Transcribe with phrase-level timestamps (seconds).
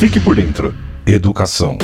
[0.00, 0.74] Fique por dentro.
[1.06, 1.76] Educação.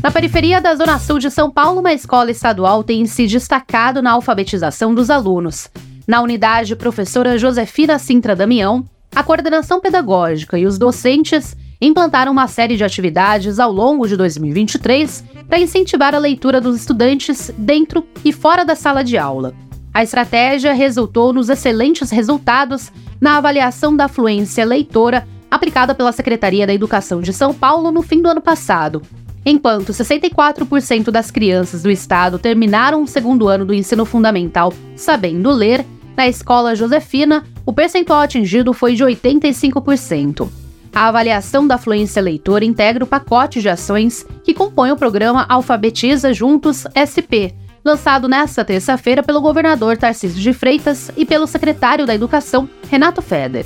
[0.00, 4.12] Na periferia da Zona Sul de São Paulo, uma escola estadual tem se destacado na
[4.12, 5.68] alfabetização dos alunos.
[6.06, 12.76] Na unidade professora Josefina Sintra Damião, a coordenação pedagógica e os docentes implantaram uma série
[12.76, 18.64] de atividades ao longo de 2023 para incentivar a leitura dos estudantes dentro e fora
[18.64, 19.52] da sala de aula.
[19.92, 26.74] A estratégia resultou nos excelentes resultados na avaliação da fluência leitora aplicada pela Secretaria da
[26.74, 29.02] Educação de São Paulo no fim do ano passado.
[29.44, 35.84] Enquanto 64% das crianças do estado terminaram o segundo ano do ensino fundamental sabendo ler,
[36.16, 40.48] na escola Josefina, o percentual atingido foi de 85%.
[40.94, 46.34] A avaliação da fluência leitora integra o pacote de ações que compõe o programa Alfabetiza
[46.34, 47.54] Juntos SP,
[47.84, 53.64] lançado nesta terça-feira pelo governador Tarcísio de Freitas e pelo secretário da Educação, Renato Feder.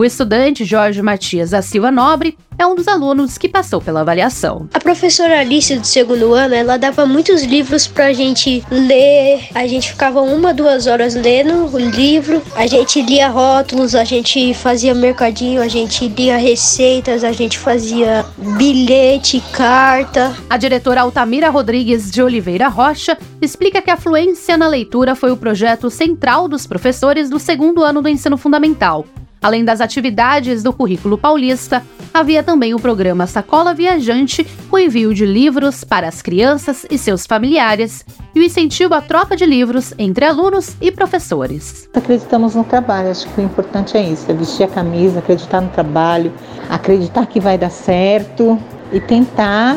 [0.00, 4.66] O estudante Jorge Matias da Silva Nobre é um dos alunos que passou pela avaliação.
[4.72, 9.48] A professora Alice do segundo ano, ela dava muitos livros pra gente ler.
[9.54, 12.40] A gente ficava uma, duas horas lendo o livro.
[12.56, 18.24] A gente lia rótulos, a gente fazia mercadinho, a gente lia receitas, a gente fazia
[18.56, 20.34] bilhete, carta.
[20.48, 25.36] A diretora Altamira Rodrigues de Oliveira Rocha explica que a fluência na leitura foi o
[25.36, 29.04] projeto central dos professores do segundo ano do ensino fundamental
[29.42, 35.24] Além das atividades do currículo paulista, havia também o programa Sacola Viajante, com envio de
[35.24, 40.26] livros para as crianças e seus familiares e o incentivo à troca de livros entre
[40.26, 41.88] alunos e professores.
[41.94, 45.70] Acreditamos no trabalho, acho que o importante é isso: é vestir a camisa, acreditar no
[45.70, 46.32] trabalho,
[46.68, 48.58] acreditar que vai dar certo
[48.92, 49.74] e tentar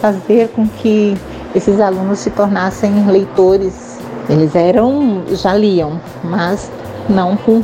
[0.00, 1.16] fazer com que
[1.54, 3.98] esses alunos se tornassem leitores.
[4.28, 6.70] Eles eram, já liam, mas
[7.08, 7.62] não com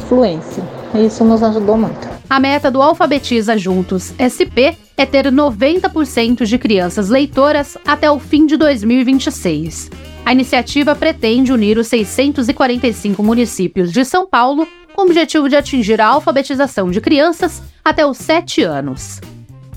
[0.88, 1.06] influência.
[1.06, 2.08] Isso nos ajudou muito.
[2.28, 8.46] A meta do Alfabetiza Juntos SP é ter 90% de crianças leitoras até o fim
[8.46, 9.90] de 2026.
[10.24, 16.00] A iniciativa pretende unir os 645 municípios de São Paulo com o objetivo de atingir
[16.00, 19.20] a alfabetização de crianças até os 7 anos.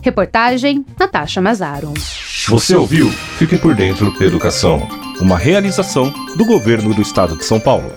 [0.02, 1.94] Reportagem Natasha Mazaro.
[2.50, 3.08] Você ouviu?
[3.38, 4.88] Fique por dentro Educação,
[5.22, 7.92] uma realização do governo do estado de São Paulo.